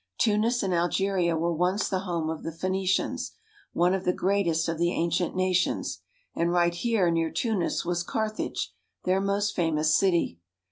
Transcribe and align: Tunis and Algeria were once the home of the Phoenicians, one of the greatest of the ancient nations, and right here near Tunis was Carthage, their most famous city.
Tunis 0.17 0.63
and 0.63 0.73
Algeria 0.73 1.37
were 1.37 1.53
once 1.53 1.87
the 1.87 1.99
home 1.99 2.27
of 2.27 2.41
the 2.41 2.51
Phoenicians, 2.51 3.33
one 3.71 3.93
of 3.93 4.03
the 4.03 4.11
greatest 4.13 4.67
of 4.67 4.79
the 4.79 4.89
ancient 4.91 5.35
nations, 5.35 5.99
and 6.33 6.51
right 6.51 6.73
here 6.73 7.11
near 7.11 7.29
Tunis 7.29 7.85
was 7.85 8.01
Carthage, 8.01 8.73
their 9.03 9.21
most 9.21 9.55
famous 9.55 9.95
city. 9.95 10.39